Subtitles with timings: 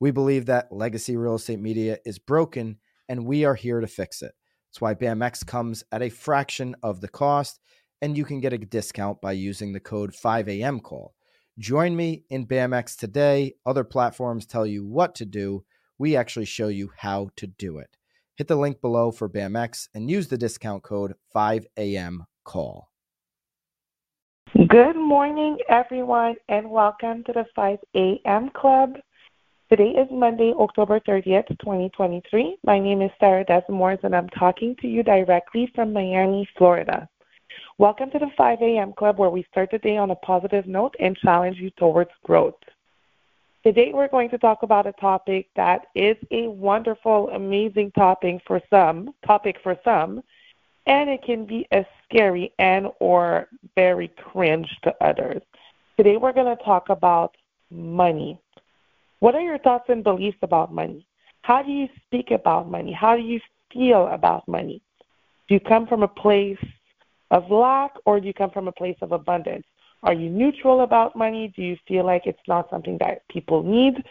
[0.00, 4.22] We believe that legacy real estate media is broken, and we are here to fix
[4.22, 4.32] it.
[4.68, 7.60] That's why BAMX comes at a fraction of the cost,
[8.00, 11.14] and you can get a discount by using the code 5AM call.
[11.58, 13.52] Join me in BAMX today.
[13.66, 15.64] Other platforms tell you what to do.
[15.98, 17.98] We actually show you how to do it.
[18.36, 22.88] Hit the link below for BAMX and use the discount code 5AM call.
[24.54, 28.48] Good morning, everyone, and welcome to the 5 a.m.
[28.54, 28.94] Club.
[29.70, 32.56] Today is Monday, October 30th, 2023.
[32.64, 37.08] My name is Sarah Desamours, and I'm talking to you directly from Miami, Florida.
[37.78, 38.92] Welcome to the 5 a.m.
[38.92, 42.58] Club, where we start the day on a positive note and challenge you towards growth.
[43.64, 48.60] Today, we're going to talk about a topic that is a wonderful, amazing topic for
[48.70, 50.20] some, topic for some,
[50.86, 55.42] and it can be a scary and or very cringe to others.
[55.96, 57.36] Today, we're going to talk about
[57.70, 58.36] money.
[59.20, 61.06] What are your thoughts and beliefs about money?
[61.42, 62.92] How do you speak about money?
[62.92, 63.40] How do you
[63.72, 64.82] feel about money?
[65.48, 66.58] Do you come from a place
[67.30, 69.66] of lack or do you come from a place of abundance?
[70.02, 71.52] Are you neutral about money?
[71.54, 74.02] Do you feel like it's not something that people need?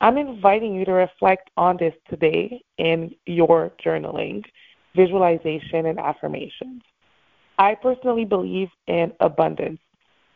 [0.00, 4.44] I'm inviting you to reflect on this today in your journaling,
[4.96, 6.82] visualization, and affirmations.
[7.58, 9.80] I personally believe in abundance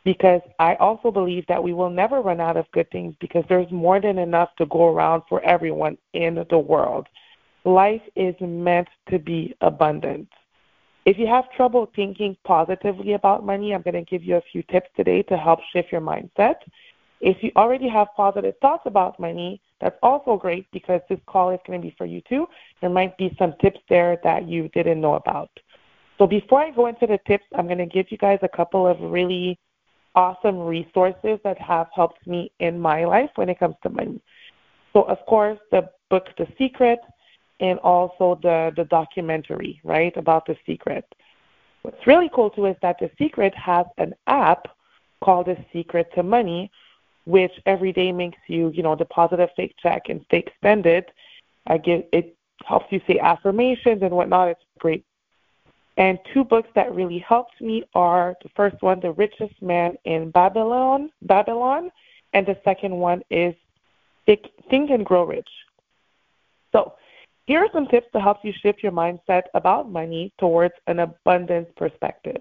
[0.05, 3.71] because I also believe that we will never run out of good things because there's
[3.71, 7.07] more than enough to go around for everyone in the world.
[7.65, 10.29] Life is meant to be abundant.
[11.05, 14.63] If you have trouble thinking positively about money, I'm going to give you a few
[14.65, 16.57] tips today to help shift your mindset.
[17.21, 21.61] If you already have positive thoughts about money, that's also great because this call is
[21.67, 22.49] going to be for you too.
[22.81, 25.51] There might be some tips there that you didn't know about.
[26.19, 28.87] So before I go into the tips, I'm going to give you guys a couple
[28.87, 29.59] of really
[30.15, 34.21] awesome resources that have helped me in my life when it comes to money.
[34.93, 36.99] So, of course, the book The Secret
[37.61, 41.05] and also the, the documentary, right, about The Secret.
[41.83, 44.67] What's really cool too is that The Secret has an app
[45.23, 46.71] called The Secret to Money,
[47.25, 51.11] which every day makes you, you know, deposit a fake check and fake spend it.
[51.67, 52.37] I get it
[52.67, 54.49] helps you say affirmations and whatnot.
[54.49, 55.05] It's great.
[55.97, 60.31] And two books that really helped me are the first one, The Richest Man in
[60.31, 61.91] Babylon, Babylon,
[62.33, 63.55] and the second one is
[64.25, 65.49] Think, Think and Grow Rich.
[66.73, 66.95] So
[67.47, 71.69] here are some tips to help you shift your mindset about money towards an abundance
[71.77, 72.41] perspective.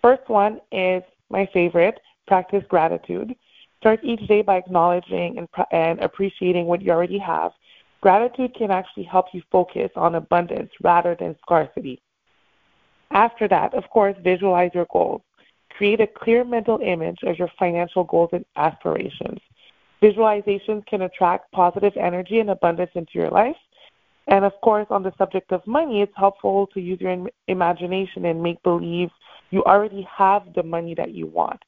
[0.00, 3.34] First one is my favorite, practice gratitude.
[3.80, 7.52] Start each day by acknowledging and, and appreciating what you already have.
[8.00, 12.00] Gratitude can actually help you focus on abundance rather than scarcity.
[13.10, 15.22] After that, of course, visualize your goals.
[15.70, 19.38] Create a clear mental image of your financial goals and aspirations.
[20.02, 23.56] Visualizations can attract positive energy and abundance into your life.
[24.26, 28.42] And of course, on the subject of money, it's helpful to use your imagination and
[28.42, 29.10] make believe
[29.50, 31.60] you already have the money that you want.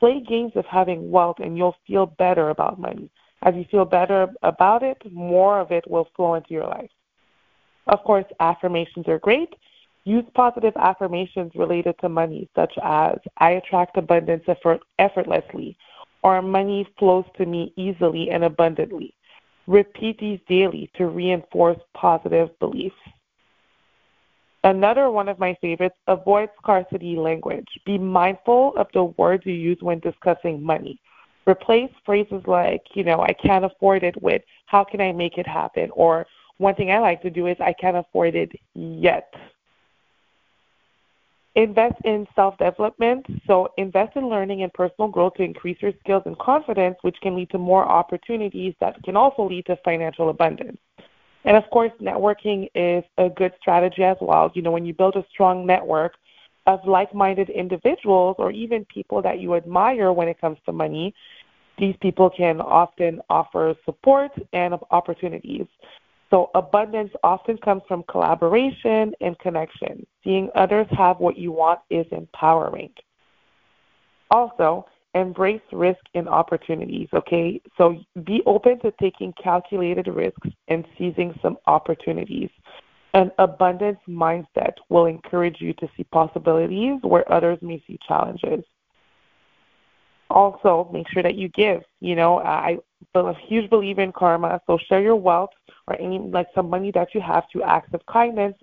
[0.00, 3.08] Play games of having wealth, and you'll feel better about money.
[3.42, 6.90] As you feel better about it, more of it will flow into your life.
[7.86, 9.54] Of course, affirmations are great,
[10.04, 15.76] Use positive affirmations related to money, such as I attract abundance effort- effortlessly,
[16.22, 19.14] or money flows to me easily and abundantly.
[19.66, 22.96] Repeat these daily to reinforce positive beliefs.
[24.64, 27.68] Another one of my favorites, avoid scarcity language.
[27.86, 31.00] Be mindful of the words you use when discussing money.
[31.46, 35.46] Replace phrases like, you know, I can't afford it with, how can I make it
[35.46, 35.90] happen?
[35.92, 36.26] Or
[36.58, 39.32] one thing I like to do is, I can't afford it yet.
[41.56, 43.26] Invest in self development.
[43.46, 47.34] So, invest in learning and personal growth to increase your skills and confidence, which can
[47.34, 50.78] lead to more opportunities that can also lead to financial abundance.
[51.44, 54.52] And of course, networking is a good strategy as well.
[54.54, 56.14] You know, when you build a strong network
[56.66, 61.14] of like minded individuals or even people that you admire when it comes to money,
[61.78, 65.66] these people can often offer support and opportunities.
[66.30, 70.06] So abundance often comes from collaboration and connection.
[70.22, 72.92] Seeing others have what you want is empowering.
[74.30, 77.60] Also, embrace risk and opportunities, okay?
[77.76, 82.50] So be open to taking calculated risks and seizing some opportunities.
[83.12, 88.64] An abundance mindset will encourage you to see possibilities where others may see challenges.
[90.30, 91.82] Also, make sure that you give.
[91.98, 92.78] You know, I
[93.14, 95.50] a huge believer in karma, so share your wealth
[95.88, 98.54] or any like some money that you have to acts of kindness,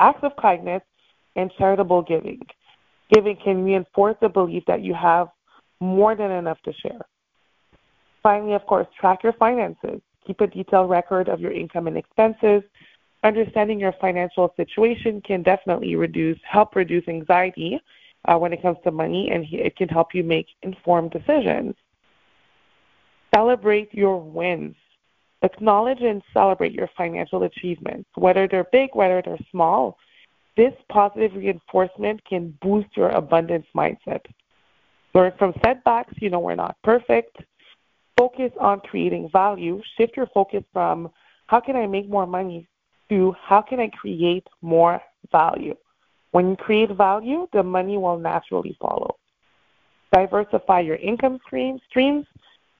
[0.00, 0.82] acts of kindness,
[1.36, 2.40] and charitable giving.
[3.12, 5.28] Giving can reinforce the belief that you have
[5.80, 7.00] more than enough to share.
[8.22, 10.00] Finally, of course, track your finances.
[10.26, 12.62] Keep a detailed record of your income and expenses.
[13.22, 17.78] Understanding your financial situation can definitely reduce, help reduce anxiety
[18.26, 21.74] uh, when it comes to money, and it can help you make informed decisions.
[23.44, 24.74] Celebrate your wins.
[25.42, 29.98] Acknowledge and celebrate your financial achievements, whether they're big, whether they're small.
[30.56, 34.22] This positive reinforcement can boost your abundance mindset.
[35.12, 36.14] Learn from setbacks.
[36.22, 37.36] You know, we're not perfect.
[38.16, 39.82] Focus on creating value.
[39.98, 41.10] Shift your focus from
[41.48, 42.66] how can I make more money
[43.10, 45.76] to how can I create more value.
[46.30, 49.16] When you create value, the money will naturally follow.
[50.14, 52.24] Diversify your income streams.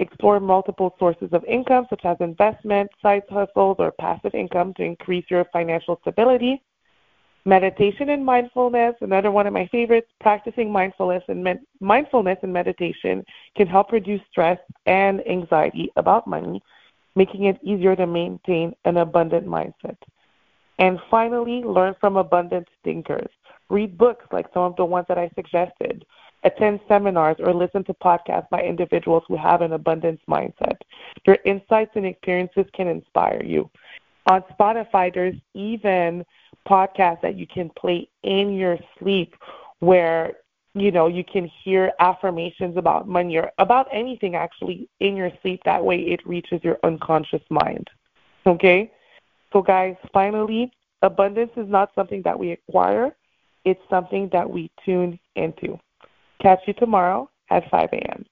[0.01, 5.25] Explore multiple sources of income, such as investment, side hustles, or passive income to increase
[5.31, 6.61] your financial stability.
[7.47, 13.23] Meditation and mindfulness, another one of my favorites, practicing mindfulness and med- mindfulness and meditation
[13.57, 16.63] can help reduce stress and anxiety about money,
[17.15, 19.97] making it easier to maintain an abundant mindset.
[20.79, 23.29] And finally, learn from abundant thinkers.
[23.69, 26.05] Read books like some of the ones that I suggested.
[26.45, 30.77] Attend seminars or listen to podcasts by individuals who have an abundance mindset.
[31.25, 33.71] Their insights and experiences can inspire you.
[34.27, 36.25] On Spotify, there's even
[36.69, 39.35] podcasts that you can play in your sleep
[39.81, 40.35] where
[40.75, 45.61] you know you can hear affirmations about money or about anything actually in your sleep.
[45.65, 47.89] That way it reaches your unconscious mind.
[48.47, 48.93] Okay?
[49.53, 53.15] So guys finally abundance is not something that we acquire.
[53.65, 55.79] It's something that we tune into
[56.45, 58.25] catch you tomorrow at 5 a.m